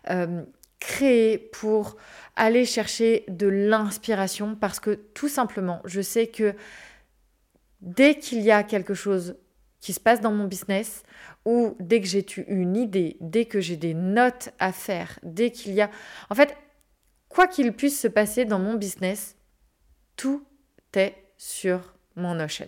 euh, 0.09 0.43
créer, 0.83 1.37
pour 1.37 1.95
aller 2.35 2.65
chercher 2.65 3.23
de 3.29 3.47
l'inspiration, 3.47 4.55
parce 4.55 4.79
que 4.79 4.91
tout 5.13 5.29
simplement, 5.29 5.81
je 5.85 6.01
sais 6.01 6.27
que 6.27 6.55
dès 7.81 8.15
qu'il 8.15 8.41
y 8.41 8.51
a 8.51 8.63
quelque 8.63 8.93
chose 8.93 9.37
qui 9.79 9.93
se 9.93 9.99
passe 9.99 10.19
dans 10.19 10.31
mon 10.31 10.45
business, 10.45 11.03
ou 11.45 11.75
dès 11.79 12.01
que 12.01 12.07
j'ai 12.07 12.25
une 12.47 12.75
idée, 12.75 13.15
dès 13.21 13.45
que 13.45 13.61
j'ai 13.61 13.77
des 13.77 13.93
notes 13.93 14.49
à 14.59 14.71
faire, 14.73 15.19
dès 15.23 15.51
qu'il 15.51 15.73
y 15.73 15.81
a... 15.81 15.89
En 16.29 16.35
fait, 16.35 16.55
quoi 17.29 17.47
qu'il 17.47 17.71
puisse 17.73 17.99
se 17.99 18.07
passer 18.09 18.43
dans 18.45 18.59
mon 18.59 18.75
business, 18.75 19.35
tout 20.17 20.45
est 20.95 21.15
sur 21.37 21.93
mon 22.15 22.35
Notion. 22.35 22.67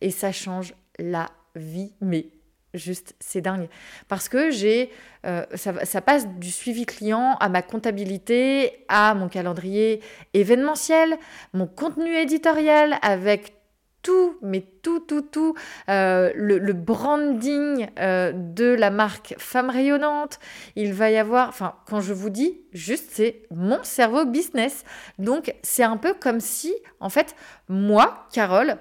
Et 0.00 0.10
ça 0.10 0.32
change 0.32 0.74
la 0.98 1.30
vie, 1.56 1.92
mais 2.00 2.28
juste, 2.74 3.14
c'est 3.20 3.40
dingue. 3.40 3.68
Parce 4.08 4.28
que 4.28 4.50
j'ai, 4.50 4.90
euh, 5.26 5.44
ça, 5.54 5.84
ça, 5.84 6.00
passe 6.00 6.28
du 6.28 6.50
suivi 6.50 6.86
client 6.86 7.36
à 7.40 7.48
ma 7.48 7.62
comptabilité, 7.62 8.84
à 8.88 9.14
mon 9.14 9.28
calendrier 9.28 10.00
événementiel, 10.34 11.18
mon 11.52 11.66
contenu 11.66 12.14
éditorial 12.14 12.98
avec 13.02 13.54
tout, 14.02 14.38
mais 14.42 14.60
tout, 14.82 15.00
tout, 15.00 15.22
tout, 15.22 15.54
euh, 15.88 16.32
le, 16.34 16.72
branding 16.72 17.88
euh, 17.98 18.32
de 18.32 18.64
la 18.64 18.90
marque 18.90 19.34
Femme 19.38 19.70
Rayonnante. 19.70 20.38
Il 20.76 20.92
va 20.92 21.10
y 21.10 21.16
avoir, 21.16 21.48
enfin, 21.48 21.74
quand 21.86 22.00
je 22.00 22.12
vous 22.12 22.30
dis, 22.30 22.60
juste, 22.72 23.10
c'est 23.10 23.42
mon 23.50 23.82
cerveau 23.82 24.24
business. 24.24 24.84
Donc, 25.18 25.54
c'est 25.62 25.82
un 25.82 25.96
peu 25.96 26.14
comme 26.14 26.40
si, 26.40 26.74
en 27.00 27.10
fait, 27.10 27.34
moi, 27.68 28.26
Carole, 28.32 28.78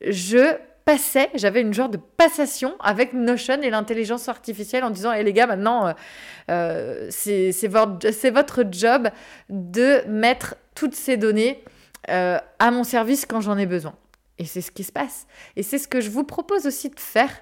je 0.00 0.56
j'avais 1.34 1.60
une 1.60 1.74
genre 1.74 1.88
de 1.88 1.98
passation 1.98 2.74
avec 2.80 3.12
Notion 3.12 3.60
et 3.62 3.70
l'intelligence 3.70 4.28
artificielle 4.28 4.84
en 4.84 4.90
disant, 4.90 5.12
hé 5.12 5.22
les 5.22 5.32
gars, 5.32 5.46
maintenant, 5.46 5.94
euh, 6.50 7.06
c'est 7.10 7.68
votre, 7.68 8.28
votre 8.30 8.64
job 8.70 9.08
de 9.50 10.02
mettre 10.08 10.56
toutes 10.74 10.94
ces 10.94 11.16
données 11.16 11.62
euh, 12.10 12.38
à 12.58 12.70
mon 12.70 12.84
service 12.84 13.26
quand 13.26 13.40
j'en 13.40 13.58
ai 13.58 13.66
besoin. 13.66 13.94
Et 14.38 14.44
c'est 14.44 14.60
ce 14.60 14.70
qui 14.70 14.84
se 14.84 14.92
passe. 14.92 15.26
Et 15.56 15.62
c'est 15.62 15.78
ce 15.78 15.88
que 15.88 16.00
je 16.00 16.10
vous 16.10 16.24
propose 16.24 16.66
aussi 16.66 16.90
de 16.90 17.00
faire 17.00 17.32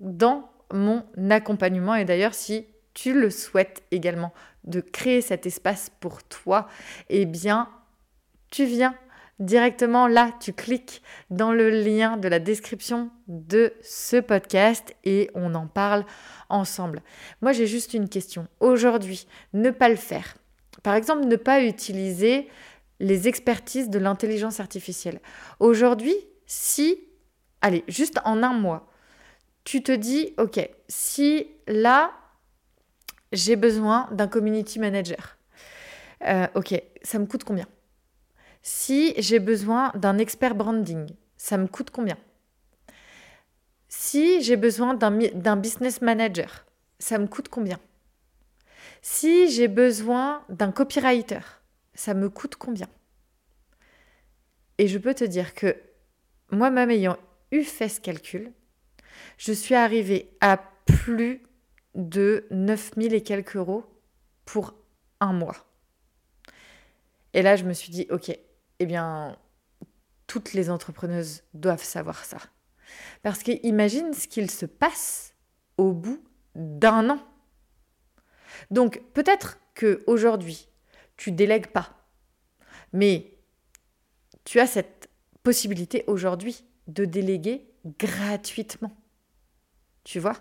dans 0.00 0.50
mon 0.72 1.04
accompagnement. 1.30 1.94
Et 1.94 2.04
d'ailleurs, 2.04 2.34
si 2.34 2.66
tu 2.92 3.14
le 3.14 3.30
souhaites 3.30 3.82
également, 3.92 4.32
de 4.64 4.80
créer 4.80 5.20
cet 5.20 5.46
espace 5.46 5.90
pour 6.00 6.22
toi, 6.24 6.68
eh 7.08 7.24
bien, 7.24 7.68
tu 8.50 8.64
viens 8.64 8.94
directement 9.40 10.06
là, 10.06 10.32
tu 10.38 10.52
cliques 10.52 11.02
dans 11.30 11.52
le 11.52 11.70
lien 11.70 12.16
de 12.18 12.28
la 12.28 12.38
description 12.38 13.10
de 13.26 13.72
ce 13.82 14.18
podcast 14.18 14.94
et 15.04 15.30
on 15.34 15.54
en 15.54 15.66
parle 15.66 16.04
ensemble. 16.48 17.02
Moi, 17.40 17.52
j'ai 17.52 17.66
juste 17.66 17.94
une 17.94 18.08
question. 18.08 18.46
Aujourd'hui, 18.60 19.26
ne 19.54 19.70
pas 19.70 19.88
le 19.88 19.96
faire. 19.96 20.36
Par 20.82 20.94
exemple, 20.94 21.24
ne 21.24 21.36
pas 21.36 21.62
utiliser 21.62 22.48
les 23.00 23.28
expertises 23.28 23.88
de 23.88 23.98
l'intelligence 23.98 24.60
artificielle. 24.60 25.20
Aujourd'hui, 25.58 26.14
si, 26.46 26.98
allez, 27.62 27.82
juste 27.88 28.20
en 28.24 28.42
un 28.42 28.52
mois, 28.52 28.88
tu 29.64 29.82
te 29.82 29.92
dis, 29.92 30.34
ok, 30.38 30.68
si 30.88 31.48
là, 31.66 32.12
j'ai 33.32 33.56
besoin 33.56 34.08
d'un 34.12 34.26
community 34.26 34.78
manager, 34.78 35.38
euh, 36.26 36.46
ok, 36.54 36.80
ça 37.02 37.18
me 37.18 37.26
coûte 37.26 37.44
combien? 37.44 37.66
Si 38.62 39.14
j'ai 39.16 39.38
besoin 39.38 39.90
d'un 39.94 40.18
expert 40.18 40.54
branding, 40.54 41.08
ça 41.36 41.56
me 41.56 41.66
coûte 41.66 41.90
combien? 41.90 42.18
Si 43.88 44.42
j'ai 44.42 44.56
besoin 44.56 44.94
d'un 44.94 45.56
business 45.56 46.02
manager, 46.02 46.66
ça 46.98 47.18
me 47.18 47.26
coûte 47.26 47.48
combien? 47.48 47.80
Si 49.02 49.50
j'ai 49.50 49.68
besoin 49.68 50.44
d'un 50.50 50.72
copywriter, 50.72 51.40
ça 51.94 52.12
me 52.14 52.28
coûte 52.28 52.56
combien? 52.56 52.88
Et 54.78 54.88
je 54.88 54.98
peux 54.98 55.14
te 55.14 55.24
dire 55.24 55.54
que 55.54 55.76
moi-même 56.50 56.90
ayant 56.90 57.16
eu 57.50 57.64
fait 57.64 57.88
ce 57.88 58.00
calcul, 58.00 58.52
je 59.38 59.52
suis 59.52 59.74
arrivée 59.74 60.36
à 60.40 60.58
plus 60.84 61.42
de 61.94 62.46
9000 62.50 63.14
et 63.14 63.22
quelques 63.22 63.56
euros 63.56 63.84
pour 64.44 64.74
un 65.20 65.32
mois. 65.32 65.56
Et 67.32 67.42
là, 67.42 67.56
je 67.56 67.64
me 67.64 67.72
suis 67.72 67.90
dit, 67.90 68.06
ok, 68.10 68.38
eh 68.80 68.86
bien, 68.86 69.38
toutes 70.26 70.52
les 70.54 70.70
entrepreneuses 70.70 71.42
doivent 71.54 71.84
savoir 71.84 72.24
ça. 72.24 72.38
Parce 73.22 73.42
qu'imagine 73.42 74.12
ce 74.12 74.26
qu'il 74.26 74.50
se 74.50 74.66
passe 74.66 75.34
au 75.76 75.92
bout 75.92 76.24
d'un 76.54 77.10
an. 77.10 77.20
Donc, 78.70 79.02
peut-être 79.12 79.58
que 79.74 80.02
aujourd'hui, 80.06 80.68
tu 81.16 81.30
délègues 81.30 81.68
pas, 81.68 82.06
mais 82.92 83.38
tu 84.44 84.58
as 84.60 84.66
cette 84.66 85.08
possibilité 85.42 86.04
aujourd'hui 86.06 86.64
de 86.88 87.04
déléguer 87.04 87.70
gratuitement. 87.98 88.96
Tu 90.04 90.18
vois? 90.18 90.36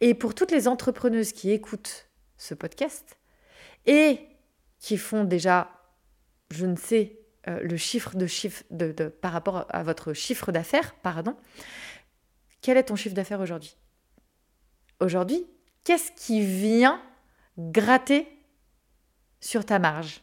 Et 0.00 0.14
pour 0.14 0.34
toutes 0.34 0.50
les 0.50 0.66
entrepreneuses 0.66 1.32
qui 1.32 1.50
écoutent 1.50 2.08
ce 2.36 2.54
podcast 2.54 3.18
et 3.86 4.18
qui 4.78 4.96
font 4.96 5.24
déjà, 5.24 5.70
je 6.50 6.66
ne 6.66 6.76
sais, 6.76 7.19
euh, 7.48 7.60
le 7.62 7.76
chiffre 7.76 8.16
de 8.16 8.26
chiffre 8.26 8.64
de, 8.70 8.92
par 9.08 9.32
rapport 9.32 9.66
à 9.70 9.82
votre 9.82 10.12
chiffre 10.12 10.52
d'affaires, 10.52 10.94
pardon, 10.96 11.36
quel 12.60 12.76
est 12.76 12.84
ton 12.84 12.96
chiffre 12.96 13.14
d'affaires 13.14 13.40
aujourd'hui? 13.40 13.76
Aujourd'hui, 15.00 15.46
qu'est-ce 15.84 16.12
qui 16.12 16.44
vient 16.44 17.00
gratter 17.56 18.28
sur 19.40 19.64
ta 19.64 19.78
marge? 19.78 20.22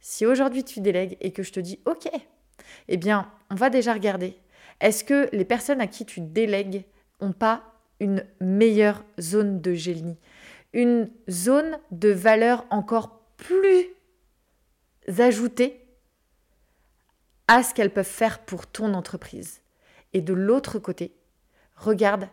Si 0.00 0.24
aujourd'hui 0.24 0.64
tu 0.64 0.80
délègues 0.80 1.18
et 1.20 1.32
que 1.32 1.42
je 1.42 1.52
te 1.52 1.60
dis 1.60 1.78
OK, 1.84 2.08
eh 2.88 2.96
bien, 2.96 3.30
on 3.50 3.54
va 3.54 3.68
déjà 3.68 3.92
regarder. 3.92 4.38
Est-ce 4.80 5.04
que 5.04 5.28
les 5.32 5.44
personnes 5.44 5.80
à 5.80 5.86
qui 5.86 6.06
tu 6.06 6.20
délègues 6.20 6.84
n'ont 7.20 7.32
pas 7.32 7.62
une 8.00 8.24
meilleure 8.40 9.04
zone 9.20 9.60
de 9.60 9.74
génie? 9.74 10.18
Une 10.72 11.10
zone 11.30 11.78
de 11.90 12.08
valeur 12.08 12.64
encore 12.70 13.20
plus 13.36 13.88
ajoutée 15.18 15.81
à 17.48 17.62
ce 17.62 17.74
qu'elles 17.74 17.92
peuvent 17.92 18.04
faire 18.06 18.40
pour 18.40 18.66
ton 18.66 18.94
entreprise. 18.94 19.60
Et 20.12 20.20
de 20.20 20.32
l'autre 20.32 20.78
côté, 20.78 21.14
regarde 21.76 22.28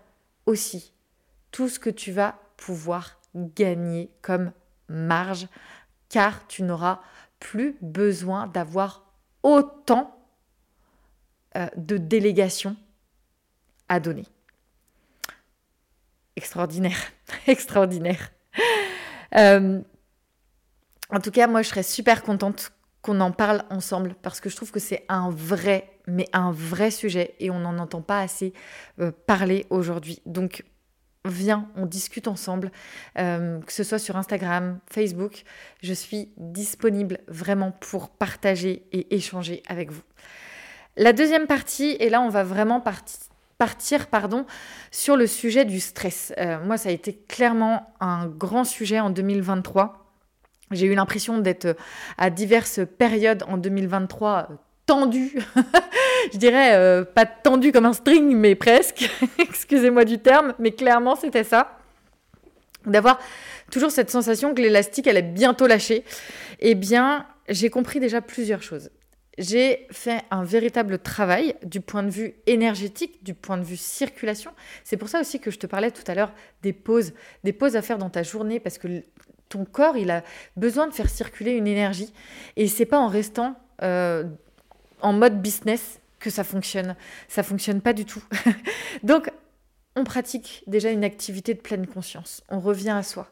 aussi 0.46 0.94
tout 1.51 1.70
ce 1.70 1.80
que 1.80 1.89
tu 1.89 2.12
vas 2.12 2.39
pouvoir 2.58 3.20
gagner 3.36 4.12
comme 4.22 4.51
marge, 4.88 5.48
car 6.10 6.48
tu 6.48 6.63
n'auras 6.63 7.00
plus 7.39 7.78
besoin 7.82 8.48
d'avoir 8.48 9.06
autant 9.44 10.16
euh, 11.56 11.68
de 11.78 11.98
délégation 11.98 12.75
à 13.88 14.00
donner. 14.00 14.25
Extraordinaire, 16.36 17.12
extraordinaire. 17.48 18.32
Euh, 19.36 19.82
en 21.10 21.20
tout 21.20 21.32
cas, 21.32 21.48
moi, 21.48 21.62
je 21.62 21.70
serais 21.70 21.84
super 21.84 22.24
contente 22.24 22.72
qu'on 23.01 23.20
en 23.22 23.32
parle 23.32 23.63
ensemble 23.70 24.15
parce 24.22 24.39
que 24.39 24.50
je 24.50 24.56
trouve 24.56 24.72
que 24.72 24.79
c'est 24.79 25.06
un 25.10 25.29
vrai, 25.29 25.89
mais 26.08 26.27
un 26.34 26.51
vrai 26.51 26.91
sujet 26.91 27.36
et 27.39 27.50
on 27.50 27.60
n'en 27.60 27.77
entend 27.77 28.01
pas 28.01 28.20
assez 28.22 28.53
euh, 29.00 29.12
parler 29.25 29.65
aujourd'hui. 29.70 30.22
Donc, 30.25 30.63
viens, 31.25 31.68
on 31.75 31.86
discute 31.86 32.27
ensemble, 32.27 32.72
que 33.15 33.62
ce 33.68 33.84
soit 33.84 34.00
sur 34.00 34.15
Instagram, 34.15 34.79
Facebook. 34.89 35.44
Je 35.84 35.94
suis 35.94 36.29
disponible 36.38 37.20
vraiment 37.27 37.72
pour 37.72 38.10
partager 38.10 38.84
et 38.94 39.15
échanger 39.15 39.62
avec 39.68 39.91
vous. 39.91 40.01
La 40.96 41.12
deuxième 41.12 41.46
partie, 41.46 41.98
et 42.00 42.10
là 42.10 42.22
on 42.22 42.29
va 42.29 42.44
vraiment 42.44 42.79
partir 42.79 43.29
sur 44.91 45.18
le 45.18 45.27
sujet 45.27 45.65
du 45.65 45.79
stress. 45.79 46.34
Euh, 46.38 46.63
moi, 46.63 46.77
ça 46.77 46.89
a 46.89 46.91
été 46.91 47.13
clairement 47.13 47.94
un 48.00 48.27
grand 48.27 48.63
sujet 48.63 49.00
en 49.00 49.10
2023. 49.10 49.99
J'ai 50.72 50.88
eu 50.88 50.96
l'impression 50.96 51.40
d'être 51.40 51.76
à 52.18 52.30
diverses 52.30 52.82
périodes 52.98 53.44
en 53.48 53.58
2023 53.58 54.50
tendu, 54.86 55.38
je 56.34 56.38
dirais 56.40 56.74
euh, 56.74 57.04
pas 57.06 57.28
tendu 57.28 57.72
comme 57.72 57.86
un 57.86 57.94
string, 57.94 58.36
mais 58.36 58.56
presque, 58.56 59.08
excusez-moi 59.38 60.04
du 60.04 60.18
terme, 60.18 60.56
mais 60.58 60.72
clairement 60.72 61.16
c'était 61.16 61.44
ça, 61.44 61.78
d'avoir 62.88 63.20
toujours 63.72 63.92
cette 63.92 64.10
sensation 64.10 64.56
que 64.56 64.62
l'élastique 64.62 65.08
allait 65.08 65.22
bientôt 65.22 65.68
lâcher. 65.68 66.04
Eh 66.60 66.74
bien, 66.74 67.28
j'ai 67.48 67.70
compris 67.70 68.00
déjà 68.00 68.20
plusieurs 68.22 68.64
choses. 68.64 68.90
J'ai 69.38 69.88
fait 69.92 70.24
un 70.32 70.44
véritable 70.44 71.00
travail 71.00 71.56
du 71.64 71.80
point 71.82 72.04
de 72.04 72.10
vue 72.10 72.34
énergétique, 72.46 73.24
du 73.24 73.34
point 73.34 73.58
de 73.58 73.64
vue 73.64 73.78
circulation. 73.78 74.52
C'est 74.84 74.98
pour 74.98 75.08
ça 75.08 75.22
aussi 75.22 75.40
que 75.40 75.50
je 75.50 75.60
te 75.60 75.68
parlais 75.68 75.92
tout 75.92 76.04
à 76.08 76.16
l'heure 76.16 76.34
des 76.62 76.74
pauses, 76.74 77.14
des 77.44 77.54
pauses 77.54 77.76
à 77.78 77.82
faire 77.82 78.00
dans 78.00 78.10
ta 78.10 78.24
journée 78.24 78.60
parce 78.60 78.78
que 78.78 78.88
ton 79.50 79.65
corps, 79.65 79.98
il 79.98 80.12
a 80.12 80.24
besoin 80.56 80.88
de 80.88 80.94
faire 80.94 81.10
circuler 81.10 81.51
une 81.51 81.68
énergie 81.68 82.13
et 82.56 82.68
c'est 82.68 82.86
pas 82.86 83.00
en 83.00 83.08
restant 83.08 83.56
euh, 83.82 84.24
en 85.01 85.13
mode 85.13 85.41
business 85.41 86.00
que 86.20 86.29
ça 86.29 86.44
fonctionne. 86.44 86.96
Ça 87.27 87.44
fonctionne 87.44 87.82
pas 87.82 87.94
du 87.94 88.06
tout. 88.06 88.24
Donc, 89.03 89.32
on 89.96 90.03
pratique 90.03 90.63
déjà 90.68 90.91
une 90.91 91.03
activité 91.03 91.53
de 91.53 91.60
pleine 91.60 91.88
conscience. 91.88 92.44
On 92.50 92.60
revient 92.60 92.91
à 92.91 93.03
soi. 93.03 93.29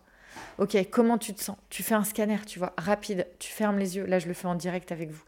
Ok, 0.57 0.75
comment 0.89 1.17
tu 1.17 1.33
te 1.33 1.43
sens? 1.43 1.57
Tu 1.69 1.83
fais 1.83 1.95
un 1.95 2.03
scanner, 2.03 2.37
tu 2.45 2.59
vois, 2.59 2.73
rapide. 2.77 3.27
Tu 3.39 3.51
fermes 3.51 3.77
les 3.77 3.97
yeux. 3.97 4.05
Là, 4.05 4.19
je 4.19 4.27
le 4.27 4.33
fais 4.33 4.47
en 4.47 4.55
direct 4.55 4.91
avec 4.91 5.11
vous. 5.11 5.23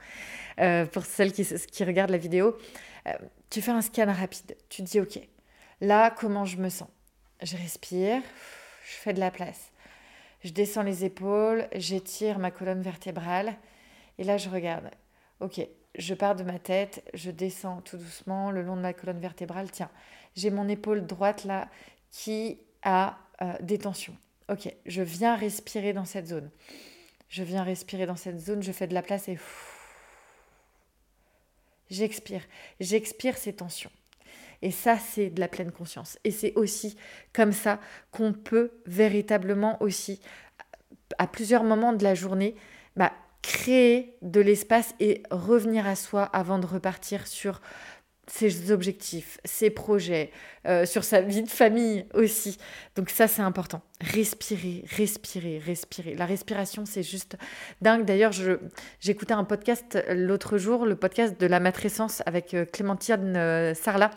Euh, 0.60 0.86
pour 0.86 1.06
celles 1.06 1.32
qui, 1.32 1.84
regardent 1.84 2.10
la 2.12 2.18
vidéo, 2.18 2.58
euh, 3.08 3.12
tu 3.50 3.62
fais 3.62 3.72
un 3.72 3.82
scan 3.82 4.12
rapide. 4.12 4.58
Tu 4.70 4.82
dis, 4.82 5.00
ok, 5.00 5.20
là, 5.82 6.12
comment 6.12 6.46
je 6.46 6.58
me 6.58 6.70
sens? 6.70 6.90
Je 7.42 7.56
respire, 7.56 8.22
je 8.86 8.96
fais 8.96 9.14
de 9.14 9.20
la 9.20 9.32
place. 9.32 9.72
Je 10.44 10.52
descends 10.52 10.84
les 10.84 11.04
épaules, 11.06 11.68
j'étire 11.76 12.40
ma 12.40 12.52
colonne 12.52 12.82
vertébrale. 12.82 13.56
Et 14.18 14.24
là, 14.24 14.38
je 14.38 14.50
regarde. 14.50 14.90
Ok, 15.40 15.62
je 15.96 16.14
pars 16.14 16.36
de 16.36 16.44
ma 16.44 16.60
tête, 16.60 17.04
je 17.14 17.32
descends 17.32 17.82
tout 17.82 17.98
doucement 17.98 18.52
le 18.52 18.62
long 18.62 18.76
de 18.76 18.82
ma 18.82 18.94
colonne 18.94 19.20
vertébrale. 19.20 19.72
Tiens, 19.72 19.90
j'ai 20.36 20.50
mon 20.50 20.68
épaule 20.68 21.06
droite 21.06 21.44
là 21.44 21.70
qui 22.12 22.60
a 22.84 23.18
euh, 23.42 23.54
des 23.62 23.78
tensions. 23.78 24.16
Ok, 24.50 24.74
je 24.86 25.02
viens 25.02 25.36
respirer 25.36 25.94
dans 25.94 26.06
cette 26.06 26.28
zone. 26.28 26.50
Je 27.30 27.44
viens 27.44 27.64
respirer 27.64 28.06
dans 28.06 28.16
cette 28.16 28.40
zone, 28.40 28.64
je 28.64 28.72
fais 28.72 28.88
de 28.88 28.94
la 28.94 29.04
place 29.04 29.28
et 29.30 29.38
j'expire. 31.90 32.42
J'expire 32.80 33.38
ces 33.38 33.54
tensions. 33.54 33.92
Et 34.62 34.72
ça, 34.72 34.98
c'est 34.98 35.30
de 35.30 35.40
la 35.40 35.48
pleine 35.48 35.72
conscience. 35.72 36.18
Et 36.24 36.32
c'est 36.32 36.54
aussi 36.56 36.98
comme 37.34 37.54
ça 37.54 37.80
qu'on 38.12 38.34
peut 38.34 38.72
véritablement 38.86 39.82
aussi, 39.82 40.20
à 41.18 41.28
plusieurs 41.28 41.64
moments 41.64 41.94
de 41.94 42.04
la 42.04 42.16
journée, 42.16 42.56
bah, 42.96 43.14
créer 43.42 44.18
de 44.22 44.42
l'espace 44.42 44.94
et 45.00 45.24
revenir 45.32 45.88
à 45.88 45.96
soi 45.96 46.24
avant 46.24 46.60
de 46.60 46.66
repartir 46.66 47.28
sur 47.28 47.62
ses 48.32 48.72
objectifs, 48.72 49.40
ses 49.44 49.70
projets, 49.70 50.32
euh, 50.68 50.86
sur 50.86 51.04
sa 51.04 51.22
vie 51.22 51.42
de 51.42 51.50
famille 51.50 52.06
aussi. 52.14 52.58
Donc 52.96 53.10
ça, 53.10 53.28
c'est 53.28 53.42
important. 53.42 53.82
Respirer, 54.02 54.84
respirer, 54.88 55.60
respirer. 55.60 56.16
La 56.16 56.26
respiration, 56.26 56.86
c'est 56.86 57.04
juste 57.04 57.38
dingue. 57.82 58.06
D'ailleurs, 58.06 58.32
j'écoutais 59.00 59.34
un 59.34 59.44
podcast 59.44 59.98
l'autre 60.10 60.58
jour, 60.58 60.86
le 60.86 60.96
podcast 60.96 61.40
de 61.40 61.48
la 61.48 61.60
matrescence 61.60 62.22
avec 62.26 62.54
euh, 62.54 62.66
Clémentine 62.66 63.36
euh, 63.36 63.74
Sarla, 63.74 64.12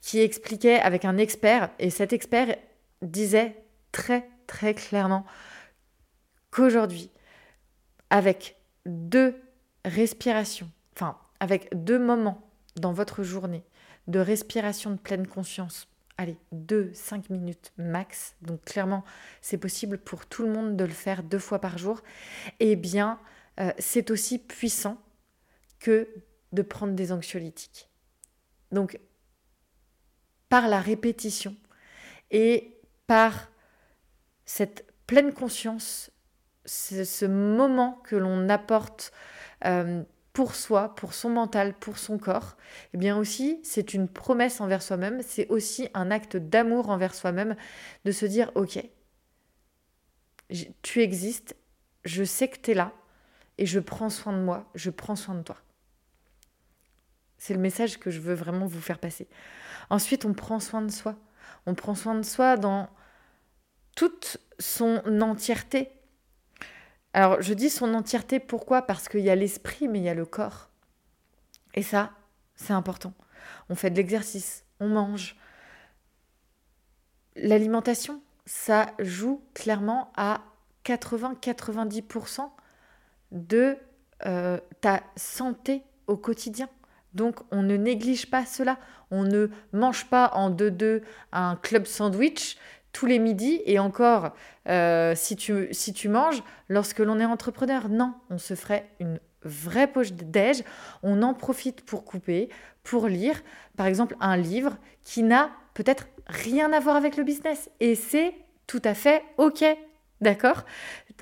qui 0.00 0.20
expliquait 0.20 0.80
avec 0.80 1.04
un 1.04 1.18
expert, 1.18 1.70
et 1.78 1.90
cet 1.90 2.12
expert 2.12 2.56
disait 3.02 3.56
très, 3.92 4.28
très 4.46 4.74
clairement 4.74 5.26
qu'aujourd'hui, 6.50 7.10
avec 8.08 8.56
deux 8.86 9.36
respirations, 9.84 10.70
enfin 10.94 11.16
avec 11.38 11.68
deux 11.72 11.98
moments 11.98 12.49
dans 12.80 12.92
votre 12.92 13.22
journée 13.22 13.64
de 14.06 14.18
respiration 14.18 14.90
de 14.90 14.96
pleine 14.96 15.26
conscience, 15.26 15.88
allez, 16.16 16.36
deux, 16.52 16.90
cinq 16.94 17.30
minutes 17.30 17.72
max, 17.76 18.34
donc 18.42 18.64
clairement 18.64 19.04
c'est 19.40 19.58
possible 19.58 19.98
pour 19.98 20.26
tout 20.26 20.42
le 20.42 20.52
monde 20.52 20.76
de 20.76 20.84
le 20.84 20.90
faire 20.90 21.22
deux 21.22 21.38
fois 21.38 21.60
par 21.60 21.78
jour, 21.78 22.02
eh 22.58 22.76
bien 22.76 23.20
euh, 23.60 23.72
c'est 23.78 24.10
aussi 24.10 24.38
puissant 24.38 25.00
que 25.78 26.08
de 26.52 26.62
prendre 26.62 26.94
des 26.94 27.12
anxiolytiques. 27.12 27.88
Donc 28.72 28.98
par 30.48 30.68
la 30.68 30.80
répétition 30.80 31.56
et 32.30 32.80
par 33.06 33.50
cette 34.44 34.86
pleine 35.06 35.32
conscience 35.32 36.10
ce 36.66 37.24
moment 37.24 38.00
que 38.04 38.16
l'on 38.16 38.48
apporte 38.48 39.12
euh, 39.64 40.02
pour 40.32 40.54
soi, 40.54 40.94
pour 40.94 41.12
son 41.12 41.30
mental, 41.30 41.74
pour 41.74 41.98
son 41.98 42.18
corps, 42.18 42.56
eh 42.94 42.98
bien 42.98 43.16
aussi, 43.16 43.60
c'est 43.64 43.94
une 43.94 44.08
promesse 44.08 44.60
envers 44.60 44.82
soi-même, 44.82 45.22
c'est 45.22 45.48
aussi 45.48 45.88
un 45.94 46.10
acte 46.10 46.36
d'amour 46.36 46.90
envers 46.90 47.14
soi-même, 47.14 47.56
de 48.04 48.12
se 48.12 48.26
dire, 48.26 48.50
ok, 48.54 48.78
tu 50.82 51.02
existes, 51.02 51.56
je 52.04 52.24
sais 52.24 52.48
que 52.48 52.58
tu 52.58 52.72
es 52.72 52.74
là, 52.74 52.92
et 53.58 53.66
je 53.66 53.80
prends 53.80 54.10
soin 54.10 54.32
de 54.32 54.42
moi, 54.42 54.70
je 54.74 54.90
prends 54.90 55.16
soin 55.16 55.34
de 55.34 55.42
toi. 55.42 55.56
C'est 57.38 57.54
le 57.54 57.60
message 57.60 57.98
que 57.98 58.10
je 58.10 58.20
veux 58.20 58.34
vraiment 58.34 58.66
vous 58.66 58.80
faire 58.80 58.98
passer. 58.98 59.28
Ensuite, 59.88 60.24
on 60.24 60.34
prend 60.34 60.60
soin 60.60 60.82
de 60.82 60.90
soi. 60.90 61.16
On 61.66 61.74
prend 61.74 61.94
soin 61.94 62.14
de 62.14 62.22
soi 62.22 62.56
dans 62.56 62.88
toute 63.96 64.38
son 64.58 65.02
entièreté, 65.20 65.90
alors, 67.12 67.42
je 67.42 67.54
dis 67.54 67.70
son 67.70 67.92
entièreté, 67.94 68.38
pourquoi? 68.38 68.82
Parce 68.82 69.08
qu'il 69.08 69.20
y 69.20 69.30
a 69.30 69.34
l'esprit, 69.34 69.88
mais 69.88 69.98
il 69.98 70.04
y 70.04 70.08
a 70.08 70.14
le 70.14 70.26
corps. 70.26 70.68
Et 71.74 71.82
ça, 71.82 72.12
c'est 72.54 72.72
important. 72.72 73.12
On 73.68 73.74
fait 73.74 73.90
de 73.90 73.96
l'exercice, 73.96 74.64
on 74.78 74.88
mange. 74.88 75.36
L'alimentation, 77.36 78.22
ça 78.46 78.92
joue 78.98 79.42
clairement 79.54 80.12
à 80.16 80.42
80-90% 80.84 82.48
de 83.32 83.76
euh, 84.26 84.58
ta 84.80 85.02
santé 85.16 85.82
au 86.06 86.16
quotidien. 86.16 86.68
Donc 87.14 87.40
on 87.50 87.62
ne 87.62 87.76
néglige 87.76 88.30
pas 88.30 88.44
cela. 88.44 88.78
On 89.10 89.24
ne 89.24 89.48
mange 89.72 90.06
pas 90.06 90.30
en 90.34 90.50
deux-deux 90.50 91.02
un 91.32 91.56
club 91.56 91.86
sandwich 91.86 92.56
tous 92.92 93.06
les 93.06 93.18
midis 93.18 93.62
et 93.66 93.78
encore 93.78 94.30
euh, 94.68 95.14
si, 95.16 95.36
tu, 95.36 96.08
manges 96.08 96.42
lorsque 96.68 96.98
l'on 96.98 97.20
est 97.20 97.24
entrepreneur. 97.24 97.88
Non, 97.88 98.14
on 98.30 98.38
se 98.38 98.54
ferait 98.54 98.88
une 99.00 99.20
vraie 99.42 99.86
poche 99.86 100.12
de 100.12 100.24
déj, 100.24 100.62
on 101.02 101.22
en 101.22 101.34
profite 101.34 101.82
pour 101.82 102.04
couper, 102.04 102.50
pour 102.82 103.08
lire 103.08 103.40
par 103.76 103.86
exemple 103.86 104.16
un 104.20 104.36
livre 104.36 104.76
qui 105.02 105.22
n'a 105.22 105.50
peut-être 105.74 106.08
rien 106.26 106.72
à 106.72 106.80
voir 106.80 106.96
avec 106.96 107.16
le 107.16 107.24
business 107.24 107.70
et 107.80 107.94
c'est 107.94 108.34
tout 108.66 108.82
à 108.84 108.94
fait 108.94 109.22
OK. 109.38 109.64
D'accord? 110.20 110.64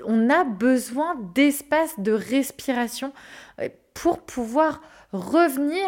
On 0.05 0.29
a 0.29 0.43
besoin 0.43 1.15
d'espace 1.33 1.97
de 1.99 2.11
respiration 2.11 3.13
euh, 3.61 3.69
pour 3.93 4.21
pouvoir 4.21 4.81
revenir 5.13 5.87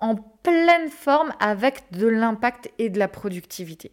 en 0.00 0.14
pleine 0.14 0.88
forme 0.88 1.32
avec 1.40 1.90
de 1.92 2.06
l'impact 2.06 2.70
et 2.78 2.88
de 2.88 2.98
la 2.98 3.08
productivité. 3.08 3.92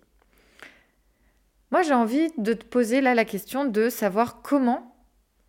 Moi, 1.76 1.82
j'ai 1.82 1.94
envie 1.94 2.32
de 2.38 2.54
te 2.54 2.64
poser 2.64 3.02
là 3.02 3.14
la 3.14 3.26
question 3.26 3.66
de 3.66 3.90
savoir 3.90 4.42
comment 4.42 4.96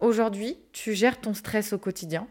aujourd'hui 0.00 0.58
tu 0.72 0.92
gères 0.92 1.20
ton 1.20 1.34
stress 1.34 1.72
au 1.72 1.78
quotidien. 1.78 2.26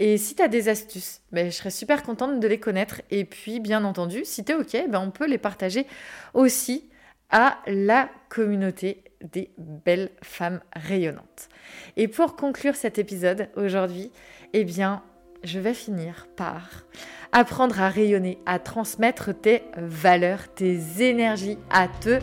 Et 0.00 0.18
si 0.18 0.34
tu 0.34 0.42
as 0.42 0.48
des 0.48 0.68
astuces, 0.68 1.20
ben, 1.30 1.48
je 1.48 1.56
serais 1.56 1.70
super 1.70 2.02
contente 2.02 2.40
de 2.40 2.48
les 2.48 2.58
connaître. 2.58 3.02
Et 3.12 3.24
puis, 3.24 3.60
bien 3.60 3.84
entendu, 3.84 4.24
si 4.24 4.44
tu 4.44 4.50
es 4.50 4.56
OK, 4.56 4.76
ben, 4.88 4.98
on 4.98 5.12
peut 5.12 5.28
les 5.28 5.38
partager 5.38 5.86
aussi 6.34 6.90
à 7.30 7.60
la 7.68 8.10
communauté 8.30 9.04
des 9.20 9.52
belles 9.58 10.10
femmes 10.24 10.60
rayonnantes. 10.74 11.50
Et 11.96 12.08
pour 12.08 12.34
conclure 12.34 12.74
cet 12.74 12.98
épisode 12.98 13.48
aujourd'hui, 13.54 14.10
eh 14.54 14.64
bien, 14.64 15.04
je 15.44 15.58
vais 15.58 15.74
finir 15.74 16.26
par 16.36 16.84
apprendre 17.32 17.80
à 17.80 17.88
rayonner, 17.88 18.38
à 18.46 18.58
transmettre 18.58 19.30
tes 19.34 19.62
valeurs, 19.76 20.48
tes 20.54 20.78
énergies, 21.00 21.58
à 21.70 21.88
te 21.88 22.18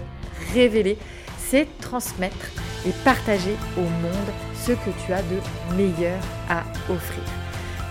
révéler, 0.53 0.97
c'est 1.37 1.67
transmettre 1.79 2.51
et 2.85 2.91
partager 3.03 3.55
au 3.77 3.81
monde 3.81 4.31
ce 4.55 4.73
que 4.73 5.05
tu 5.05 5.13
as 5.13 5.21
de 5.23 5.75
meilleur 5.75 6.19
à 6.49 6.63
offrir. 6.91 7.23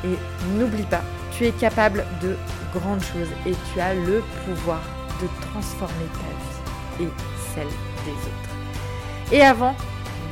Et 0.05 0.59
n'oublie 0.59 0.85
pas, 0.85 1.03
tu 1.37 1.47
es 1.47 1.53
capable 1.53 2.05
de 2.23 2.37
grandes 2.75 3.03
choses 3.03 3.31
et 3.47 3.55
tu 3.73 3.81
as 3.81 3.95
le 3.95 4.23
pouvoir 4.45 4.83
de 5.21 5.27
transformer 5.49 6.07
ta 6.13 7.03
vie 7.03 7.07
et 7.07 7.11
celle 7.55 7.67
des 8.05 8.13
autres. 8.13 9.33
Et 9.33 9.43
avant 9.43 9.75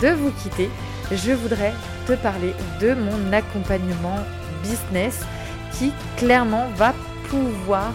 de 0.00 0.08
vous 0.08 0.30
quitter, 0.42 0.70
je 1.10 1.32
voudrais 1.32 1.72
te 2.06 2.12
parler 2.12 2.52
de 2.80 2.94
mon 2.94 3.32
accompagnement 3.32 4.18
business 4.64 5.20
qui 5.72 5.92
clairement 6.16 6.68
va 6.76 6.94
pouvoir 7.28 7.92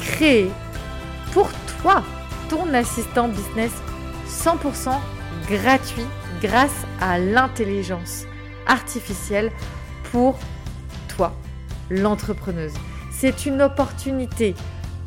créer 0.00 0.50
pour 1.32 1.48
toi, 1.82 2.02
ton 2.48 2.72
assistant 2.74 3.28
business 3.28 3.72
100% 4.28 4.90
gratuit 5.48 6.06
grâce 6.40 6.84
à 7.00 7.18
l'intelligence 7.18 8.24
artificielle 8.66 9.52
pour 10.10 10.38
toi, 11.08 11.34
l'entrepreneuse. 11.90 12.74
C'est 13.10 13.46
une 13.46 13.62
opportunité 13.62 14.54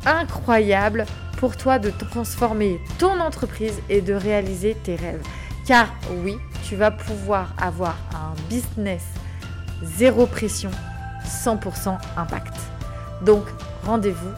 incroyable 0.05 1.05
pour 1.37 1.57
toi 1.57 1.79
de 1.79 1.89
transformer 1.89 2.79
ton 2.99 3.19
entreprise 3.19 3.81
et 3.89 4.01
de 4.01 4.13
réaliser 4.13 4.75
tes 4.83 4.95
rêves. 4.95 5.23
Car 5.65 5.87
oui, 6.23 6.37
tu 6.63 6.75
vas 6.75 6.91
pouvoir 6.91 7.53
avoir 7.57 7.97
un 8.13 8.33
business 8.49 9.03
zéro 9.83 10.25
pression, 10.25 10.71
100% 11.25 11.97
impact. 12.17 12.55
Donc, 13.21 13.43
rendez-vous 13.85 14.31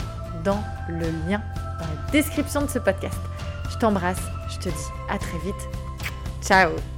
dans 0.43 0.63
le 0.89 1.05
lien 1.27 1.41
dans 1.79 1.85
la 1.85 2.11
description 2.11 2.61
de 2.61 2.67
ce 2.69 2.79
podcast. 2.79 3.19
Je 3.71 3.77
t'embrasse, 3.77 4.21
je 4.49 4.57
te 4.57 4.69
dis 4.69 4.91
à 5.09 5.17
très 5.17 5.37
vite. 5.39 5.69
Ciao 6.41 6.94